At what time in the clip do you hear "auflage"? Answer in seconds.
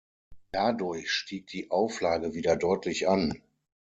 1.69-2.33